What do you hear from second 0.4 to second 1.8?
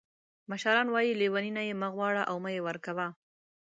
مشران وایي لیوني نه یې